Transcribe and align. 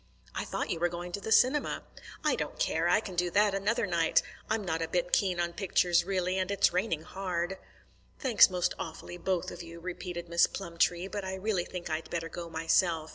"I 0.33 0.45
thought 0.45 0.71
you 0.71 0.79
were 0.79 0.89
going 0.89 1.11
to 1.11 1.21
the 1.21 1.31
cinema." 1.31 1.83
"I 2.23 2.35
don't 2.35 2.57
care. 2.57 2.89
I 2.89 3.01
can 3.01 3.13
do 3.13 3.29
that 3.29 3.53
another 3.53 3.85
night. 3.85 4.23
I'm 4.49 4.65
not 4.65 4.81
a 4.81 4.87
bit 4.87 5.11
keen 5.13 5.39
on 5.39 5.53
pictures, 5.53 6.03
really, 6.05 6.39
and 6.39 6.49
it's 6.49 6.73
raining 6.73 7.03
hard." 7.03 7.59
"Thanks 8.17 8.49
most 8.49 8.73
awfully, 8.79 9.17
both 9.17 9.51
of 9.51 9.61
you," 9.61 9.79
repeated 9.79 10.27
Miss 10.27 10.47
Plumtree, 10.47 11.07
"but 11.07 11.23
I 11.23 11.35
really 11.35 11.65
think 11.65 11.87
I'd 11.91 12.09
better 12.09 12.29
go 12.29 12.49
myself. 12.49 13.09